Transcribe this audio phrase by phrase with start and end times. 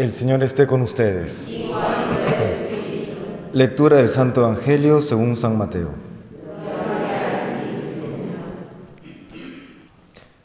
[0.00, 1.46] El Señor esté con ustedes.
[3.52, 5.90] Lectura del Santo Evangelio según San Mateo.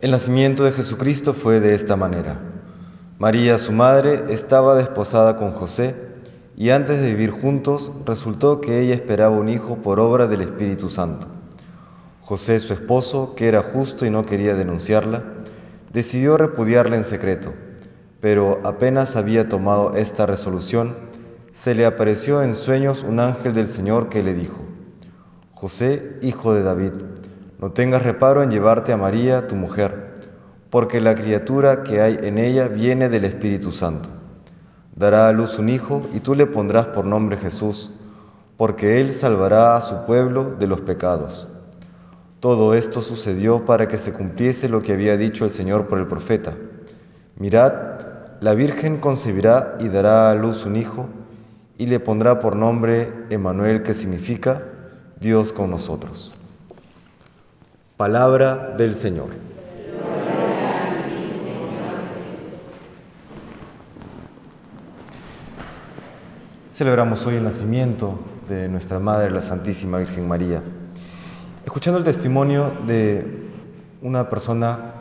[0.00, 2.40] El nacimiento de Jesucristo fue de esta manera.
[3.20, 5.94] María, su madre, estaba desposada con José
[6.56, 10.90] y antes de vivir juntos resultó que ella esperaba un hijo por obra del Espíritu
[10.90, 11.28] Santo.
[12.20, 15.22] José, su esposo, que era justo y no quería denunciarla,
[15.92, 17.52] decidió repudiarla en secreto
[18.26, 20.96] pero apenas había tomado esta resolución,
[21.52, 24.58] se le apareció en sueños un ángel del Señor que le dijo,
[25.52, 26.90] José, hijo de David,
[27.60, 30.16] no tengas reparo en llevarte a María, tu mujer,
[30.70, 34.08] porque la criatura que hay en ella viene del Espíritu Santo.
[34.96, 37.92] Dará a luz un hijo y tú le pondrás por nombre Jesús,
[38.56, 41.48] porque él salvará a su pueblo de los pecados.
[42.40, 46.08] Todo esto sucedió para que se cumpliese lo que había dicho el Señor por el
[46.08, 46.54] profeta.
[47.38, 48.05] Mirad,
[48.40, 51.08] la Virgen concebirá y dará a luz un hijo
[51.78, 54.62] y le pondrá por nombre Emanuel, que significa
[55.20, 56.32] Dios con nosotros.
[57.96, 59.28] Palabra del Señor.
[66.72, 68.18] Celebramos hoy el nacimiento
[68.50, 70.62] de nuestra Madre, la Santísima Virgen María.
[71.64, 73.48] Escuchando el testimonio de
[74.02, 74.92] una persona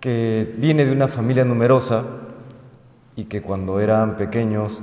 [0.00, 2.02] que viene de una familia numerosa,
[3.16, 4.82] y que cuando eran pequeños,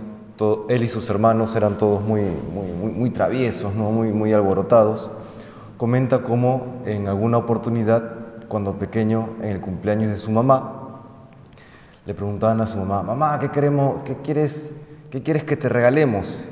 [0.69, 3.91] él y sus hermanos eran todos muy, muy, muy, traviesos, ¿no?
[3.91, 5.09] muy, muy alborotados,
[5.77, 8.13] comenta cómo en alguna oportunidad,
[8.47, 11.01] cuando pequeño, en el cumpleaños de su mamá,
[12.05, 14.71] le preguntaban a su mamá, mamá, ¿qué, queremos, qué, quieres,
[15.09, 16.45] qué quieres que te regalemos?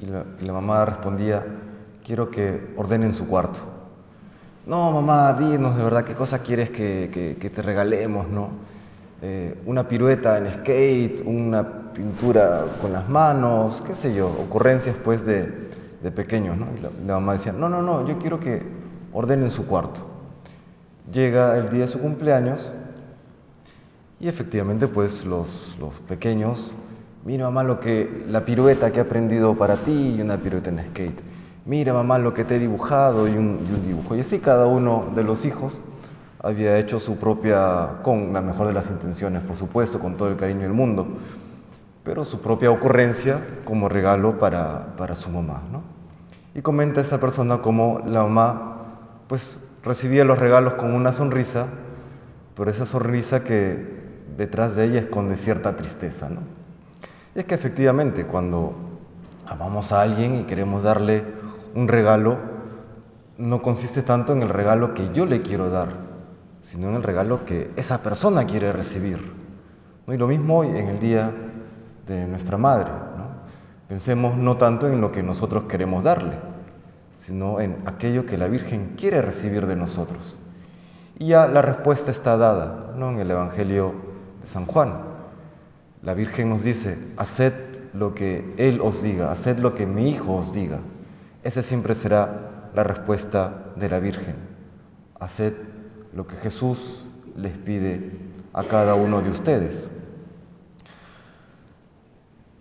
[0.00, 1.46] Y la, mamá respondía,
[2.04, 3.60] quiero que ordenen su cuarto.
[4.66, 8.50] No, mamá, dinos de verdad qué cosa quieres que, que, que te regalemos, ¿no?
[9.20, 15.26] Eh, una pirueta en skate, una pintura con las manos, qué sé yo, ocurrencias pues
[15.26, 15.52] de,
[16.02, 16.66] de pequeños, ¿no?
[16.78, 18.62] Y la, mamá decía, no, no, no, yo quiero que
[19.12, 20.06] ordenen su cuarto.
[21.12, 22.70] Llega el día de su cumpleaños
[24.20, 26.72] y efectivamente pues los, los pequeños,
[27.24, 30.78] mira mamá lo que, la pirueta que he aprendido para ti y una pirueta en
[30.90, 31.20] skate.
[31.66, 34.14] Mira mamá lo que te he dibujado y un, y un dibujo.
[34.14, 35.80] Y así cada uno de los hijos
[36.42, 40.36] había hecho su propia, con la mejor de las intenciones, por supuesto, con todo el
[40.36, 41.06] cariño del mundo,
[42.04, 45.62] pero su propia ocurrencia como regalo para, para su mamá.
[45.72, 45.82] ¿no?
[46.54, 48.76] Y comenta esta persona cómo la mamá
[49.26, 51.66] pues recibía los regalos con una sonrisa,
[52.56, 53.98] pero esa sonrisa que
[54.36, 56.28] detrás de ella esconde cierta tristeza.
[56.28, 56.40] ¿no?
[57.34, 58.74] Y es que efectivamente cuando
[59.46, 61.24] amamos a alguien y queremos darle
[61.74, 62.38] un regalo,
[63.36, 66.07] no consiste tanto en el regalo que yo le quiero dar,
[66.60, 69.32] sino en el regalo que esa persona quiere recibir.
[70.06, 70.14] ¿no?
[70.14, 71.32] Y lo mismo hoy en el día
[72.06, 72.90] de nuestra madre.
[73.88, 76.38] Pensemos no tanto en lo que nosotros queremos darle,
[77.16, 80.38] sino en aquello que la Virgen quiere recibir de nosotros.
[81.18, 83.10] Y ya la respuesta está dada ¿no?
[83.10, 83.94] en el Evangelio
[84.42, 84.92] de San Juan.
[86.02, 87.54] La Virgen nos dice, haced
[87.94, 90.80] lo que Él os diga, haced lo que mi Hijo os diga.
[91.42, 94.36] Esa siempre será la respuesta de la Virgen.
[95.18, 95.54] Haced
[96.12, 97.04] lo que Jesús
[97.36, 98.12] les pide
[98.52, 99.90] a cada uno de ustedes.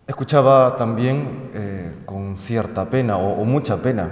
[0.05, 4.09] Escuchaba también eh, con cierta pena o, mucha pena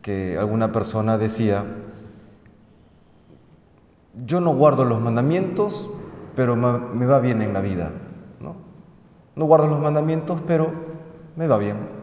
[0.00, 1.64] que alguna persona decía,
[4.24, 5.90] yo no guardo los mandamientos,
[6.34, 7.90] pero me, va bien en la vida.
[8.40, 8.56] ¿no?
[9.34, 10.72] no guardo los mandamientos, pero
[11.36, 11.95] me va bien.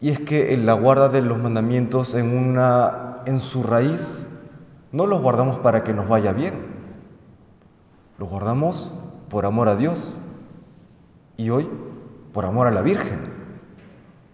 [0.00, 4.26] Y es que en la guarda de los mandamientos en una en su raíz
[4.92, 6.54] no los guardamos para que nos vaya bien,
[8.18, 8.92] los guardamos
[9.28, 10.18] por amor a Dios
[11.36, 11.68] y hoy
[12.32, 13.18] por amor a la Virgen.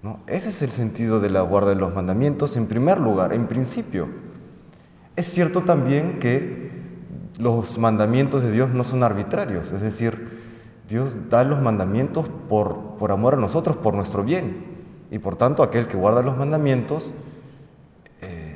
[0.03, 0.21] ¿no?
[0.27, 4.09] Ese es el sentido de la guarda de los mandamientos en primer lugar, en principio.
[5.17, 6.71] Es cierto también que
[7.39, 10.41] los mandamientos de Dios no son arbitrarios, es decir,
[10.89, 14.72] Dios da los mandamientos por, por amor a nosotros, por nuestro bien.
[15.13, 17.13] Y por tanto aquel que guarda los mandamientos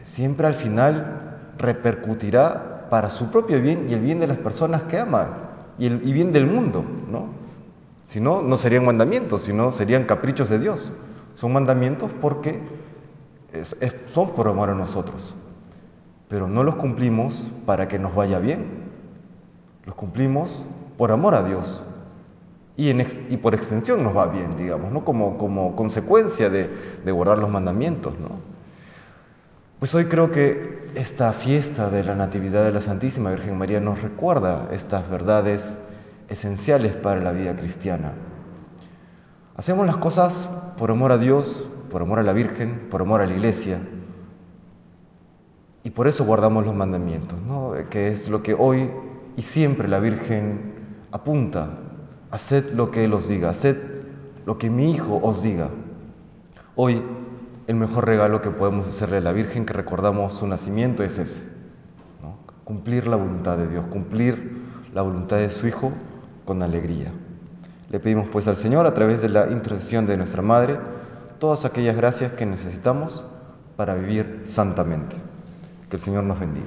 [0.04, 4.98] siempre al final repercutirá para su propio bien y el bien de las personas que
[4.98, 5.36] ama
[5.78, 7.26] y el bien del mundo, ¿no?
[8.06, 10.92] Si no, no serían mandamientos, sino serían caprichos de Dios.
[11.34, 12.58] Son mandamientos porque
[14.14, 15.36] son por amor a nosotros,
[16.28, 18.64] pero no los cumplimos para que nos vaya bien.
[19.84, 20.64] Los cumplimos
[20.96, 21.84] por amor a Dios
[22.76, 25.04] y, por extensión nos va bien, digamos, ¿no?
[25.04, 26.70] como, consecuencia de,
[27.04, 28.18] de guardar los mandamientos.
[28.18, 28.28] ¿no?
[29.78, 34.02] Pues hoy creo que esta fiesta de la Natividad de la Santísima Virgen María nos
[34.02, 35.78] recuerda estas verdades
[36.28, 38.12] esenciales para la vida cristiana.
[39.56, 43.26] Hacemos las cosas por amor a Dios, por amor a la Virgen, por amor a
[43.26, 43.78] la Iglesia.
[45.82, 47.72] Y por eso guardamos los mandamientos, ¿no?
[47.88, 48.90] que es lo que hoy
[49.36, 50.74] y siempre la Virgen
[51.12, 51.70] apunta.
[52.30, 53.76] Haced lo que Él os diga, haced
[54.44, 55.68] lo que mi Hijo os diga.
[56.74, 57.02] Hoy
[57.66, 61.42] el mejor regalo que podemos hacerle a la Virgen que recordamos su nacimiento es ese,
[62.64, 64.62] cumplir la voluntad de Dios, cumplir
[64.94, 65.92] la voluntad de su Hijo
[66.44, 67.12] con alegría.
[67.90, 70.78] Le pedimos pues al Señor, a través de la intercesión de nuestra Madre,
[71.38, 73.24] todas aquellas gracias que necesitamos
[73.76, 75.16] para vivir santamente.
[75.88, 76.66] Que el Señor nos bendiga.